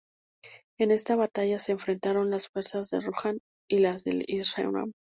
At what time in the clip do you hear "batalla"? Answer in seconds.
1.15-1.59